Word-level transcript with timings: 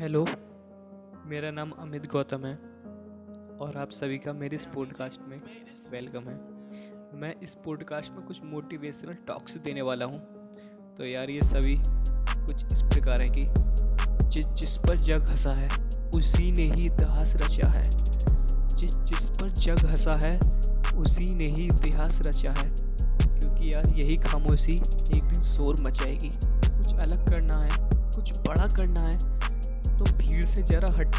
Hello, 0.00 0.26
मेरा 1.26 1.50
नाम 1.50 1.70
अमित 1.70 2.06
गौतम 2.06 2.46
है 2.46 2.54
और 3.58 3.72
आप 3.76 3.88
सभी 3.90 4.18
का 4.18 4.32
मेरे 4.32 4.56
इस 4.56 4.66
पॉडकास्ट 4.66 5.20
में 5.28 5.40
वेलकम 5.92 6.20
है। 6.20 6.36
मैं 7.20 7.34
इस 7.42 7.54
पॉडकास्ट 7.54 8.12
में 8.12 8.22
कुछ 8.22 8.40
मोटिवेशनल 8.44 9.14
टॉक्स 9.14 9.56
देने 9.56 9.82
वाला 9.82 10.06
हूँ। 10.06 10.18
तो 10.96 11.04
यार, 11.04 11.30
ये 11.30 11.40
सभी 11.40 11.76
कुछ 12.46 12.72
इस 12.72 12.82
प्रकार 12.82 13.22
है 13.22 13.28
कि 13.28 13.44
जिस 14.28 14.46
जिस 14.46 14.78
पर 14.78 14.96
जग 14.96 15.22
हंसा 15.22 15.54
है, 15.54 15.90
उसी 16.10 16.52
ने 16.52 16.62
ही 16.62 16.86
इतिहास 16.86 17.36
रचा 17.36 17.68
है। 17.68 17.90
जिस 18.76 18.96
जिस 18.96 19.28
पर 19.28 19.48
जग 19.48 19.78
हंसा 19.78 20.16
है, 20.16 20.38
उसी 20.98 21.34
ने 21.34 21.46
ही 21.46 21.64
इतिहास 21.64 22.22
रचा 22.22 22.52
है। 22.52 22.70
क्योंकि 23.40 23.74
यार, 23.74 23.86
यही 23.86 24.16
खामोशी 24.16 24.74
एक 25.16 25.22
दिन 25.22 25.42
शोर 25.42 25.76
मचाएगी। 25.80 26.30
कुछ 26.46 26.94
अलग 26.94 27.30
करना 27.30 27.58
है, 27.58 27.90
कुछ 28.10 28.38
बड़ा 28.38 28.76
करना 28.76 29.00
है 29.00 29.35
तो 29.98 30.04
भीड़ 30.04 30.44
से 30.46 30.62
जरा 30.62 30.88
हट 30.88 31.16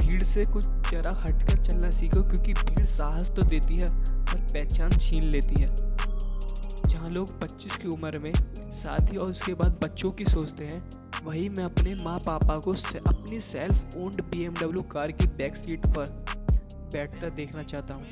भीड़ 0.00 0.22
से 0.22 0.44
कुछ 0.46 0.64
जरा 0.90 1.10
हटकर 1.10 1.56
चलना 1.58 1.90
सीखो 1.90 2.22
क्योंकि 2.22 2.52
भीड़ 2.52 2.86
साहस 2.86 3.30
तो 3.30 3.42
देती 3.42 3.76
है 3.76 3.90
पर 4.24 4.46
पहचान 4.52 4.98
छीन 4.98 5.24
लेती 5.24 5.60
है। 5.60 5.68
जहाँ 6.88 7.08
लोग 7.10 7.40
25 7.40 7.76
की 7.76 7.88
उम्र 7.88 8.18
में 8.18 8.32
शादी 8.72 9.16
और 9.16 9.30
उसके 9.30 9.54
बाद 9.54 9.80
बच्चों 9.82 10.10
की 10.10 10.24
सोचते 10.24 10.64
हैं 10.64 10.90
वही 11.24 11.48
मैं 11.48 11.64
अपने 11.64 11.94
माँ 11.94 12.18
पापा 12.18 12.58
को 12.58 12.74
से, 12.74 12.98
अपनी 12.98 13.40
सेल्फ 13.40 13.96
ओन्ड 13.96 14.20
बी 14.20 14.48
कार 14.92 15.12
की 15.12 15.26
बैक 15.26 15.56
सीट 15.56 15.86
पर 15.86 16.24
बैठता 16.92 17.28
देखना 17.28 17.62
चाहता 17.62 17.94
हूँ। 17.94 18.04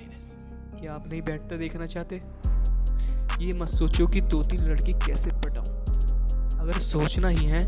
क्या 0.80 0.94
आप 0.94 1.08
नहीं 1.08 1.22
बैठता 1.22 1.56
देखना 1.56 1.86
चाहते? 1.86 2.16
ये 3.44 3.52
मत 3.52 3.68
सोचो 3.68 4.06
कि 4.06 4.20
दो 4.20 4.42
तीन 4.42 4.60
लड़की 4.60 4.92
कैसे 4.92 5.30
पटाऊँ। 5.30 5.66
अगर 6.58 6.78
सोचना 6.80 7.28
ही 7.28 7.44
है 7.44 7.64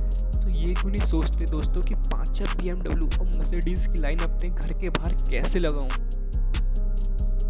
तो 0.47 0.51
ये 0.53 0.75
क्यों 0.75 0.91
नहीं 0.91 1.03
सोचते 1.03 1.47
दोस्तों 1.47 1.81
कि 1.83 1.95
पाँच 1.95 2.37
छः 2.37 2.53
बी 2.55 2.71
और 2.71 3.01
मर्सिडीज 3.39 3.87
की 3.87 3.99
लाइन 3.99 4.19
अपने 4.19 4.49
घर 4.51 4.73
के 4.73 4.91
बाहर 4.91 5.15
कैसे 5.31 5.59
लगाऊँ? 5.59 5.89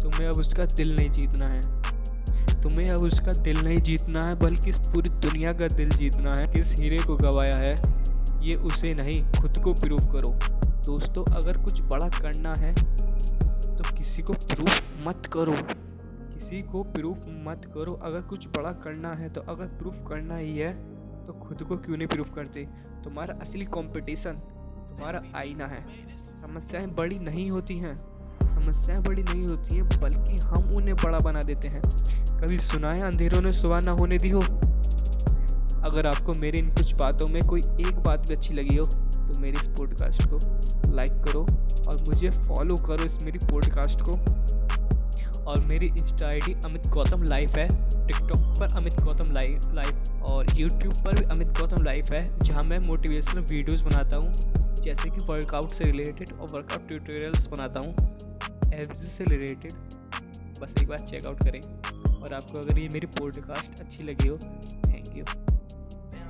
तुम्हें 0.01 0.27
अब 0.27 0.39
उसका 0.39 0.63
दिल 0.65 0.95
नहीं 0.95 1.09
जीतना 1.09 1.47
है। 1.47 1.61
तुम्हें 2.63 2.89
अब 2.89 3.03
उसका 3.03 3.33
दिल 3.33 3.59
नहीं 3.59 3.77
जीतना 3.81 4.23
है, 4.23 4.35
बल्कि 4.35 4.69
इस 4.69 4.79
पूरी 4.87 5.09
दुनिया 5.21 5.53
का 5.53 5.67
दिल 5.67 5.89
जीतना 5.91 6.33
है। 6.33 6.47
किस 6.47 6.73
हीरे 6.75 6.97
को 6.97 7.15
गवाया 7.17 7.55
है, 7.57 7.75
ये 8.41 8.55
उसे 8.55 8.93
नहीं, 8.95 9.23
खुद 9.31 9.63
को 9.63 9.73
प्रूव 9.75 9.99
करो। 10.13 10.33
दोस्तों, 10.85 11.25
अगर 11.35 11.57
कुछ 11.57 11.81
बड़ा 11.83 12.09
करना 12.09 12.53
है 12.57 12.73
तो 13.77 13.95
किसी 13.95 14.21
को 14.21 14.33
प्रूफ 14.33 14.81
मत 15.07 15.29
करो। 15.33 15.55
किसी 16.33 16.61
को 16.63 16.83
प्रूफ 16.83 17.17
मत 17.47 17.71
करो। 17.73 17.99
अगर 18.03 18.21
कुछ 18.21 18.47
बड़ा 18.47 18.71
करना 18.83 19.13
है 19.13 19.29
तो 19.29 19.41
अगर 19.49 19.65
प्रूफ 19.77 20.03
करना 20.09 20.37
ही 20.37 20.57
है 20.57 20.73
तो 21.27 21.33
खुद 21.33 21.63
को 21.63 21.77
क्यों 21.77 21.97
नहीं 21.97 22.07
प्रूफ 22.07 22.33
करते? 22.35 22.67
तुम्हारा 23.03 23.35
असली 23.41 23.65
कंपटीशन 23.65 24.31
तुम्हारा 24.31 25.21
आईना 25.39 25.65
है। 25.65 25.85
समस्याएँ 26.17 26.87
बड़ी 26.87 27.19
नहीं 27.19 27.51
होती 27.51 27.77
हैं। 27.77 27.95
समस्याएँ 28.43 29.01
बड़ी 29.01 29.23
नहीं 29.23 29.47
होती 29.47 29.75
हैं, 29.75 29.85
बल्कि 29.85 30.39
हम 30.39 30.75
उन्हें 30.75 30.95
बड़ा 30.95 31.19
बना 31.19 31.39
देते 31.39 31.67
हैं। 31.67 31.81
कभी 32.39 32.57
सुना 32.57 32.89
है 32.89 33.01
अंधेरों 33.01 33.41
ने 33.41 33.53
सुबह 33.53 33.81
ना 33.81 33.91
होने 33.91 34.17
दी 34.17 34.29
हो। 34.29 34.41
अगर 35.77 36.07
आपको 36.07 36.33
मेरी 36.33 36.59
इन 36.59 36.75
कुछ 36.75 36.95
बातों 36.95 37.27
में 37.27 37.47
कोई 37.47 37.61
एक 37.61 38.03
बात 38.05 38.19
भी 38.19 38.35
अच्छी 38.35 38.53
लगी 38.53 38.75
हो 38.75 38.85
तो 38.85 39.39
मेरी 39.39 39.59
इस 39.61 39.67
पॉडकास्ट 39.67 40.23
को 40.25 40.39
लाइक 40.95 41.11
करो 41.11 41.41
और 41.87 41.97
मुझे 42.07 42.29
फॉलो 42.29 42.75
करो 42.75 43.03
इस 43.03 43.23
मेरी 43.23 43.39
पॉडकास्ट 43.51 44.01
को। 44.01 44.11
और 45.47 45.59
मेरी 45.67 45.87
insta 45.87 46.27
ID 46.27 46.53
Amit 46.65 46.87
Gautam 46.93 47.23
life 47.23 47.55
है। 47.55 47.67
टिकटॉक 48.07 48.39
पर 48.59 48.75
अमित 48.77 48.99
गौतम 49.01 49.31
लाइव 49.33 49.73
लाइव 49.75 50.23
और 50.29 50.53
यूट्यूब 50.55 50.93
पर 51.05 51.19
भी 51.19 51.23
अमित 51.25 51.47
गौतम 51.59 51.83
लाइफ 51.83 52.11
है, 52.11 52.39
जहाँ 52.39 52.63
मैं 52.63 52.79
मोटिवेशनल 52.87 53.41
वीडियोस 53.43 53.81
बनाता 53.81 54.17
हूँ, 54.17 54.31
जैसे 54.83 55.09
कि 55.09 55.25
वर्कआउट 55.25 55.71
से 55.71 55.83
रिलेटेड 55.83 56.33
और 56.33 56.51
वर्कआउट 56.53 56.87
ट्यूटोरियल्स 56.89 57.47
बनाता 57.47 57.79
हूँ। 57.79 57.93
एब्स 58.73 59.07
से 59.07 59.23
रिलेटेड 59.23 59.73
बस 60.61 60.73
एक 60.81 60.87
बार 60.87 60.99
चेकआउट 60.99 61.43
करें। 61.43 61.61
और 61.61 62.33
आपको 62.33 62.59
अगर 62.59 62.79
ये 62.79 62.89
मेरी 62.89 63.07
पॉडकास्ट 63.19 63.81
अच्छी 63.81 64.03
लगी 64.03 64.27
हो 64.27 64.37
थैंक 64.37 65.17
यू 65.17 65.46